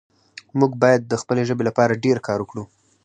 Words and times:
موږ 0.59 0.71
باید 0.83 1.01
د 1.05 1.13
خپلې 1.21 1.43
ژبې 1.49 1.63
لپاره 1.69 2.01
ډېر 2.05 2.17
کار 2.27 2.39
وکړو 2.41 2.63